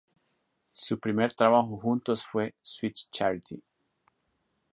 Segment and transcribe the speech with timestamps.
[0.73, 3.61] Su primer trabajo juntos fue "Sweet Charity".